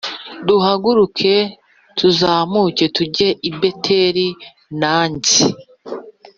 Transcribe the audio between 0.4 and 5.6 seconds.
duhaguruke tuzamuke tujye i Beteli nanjye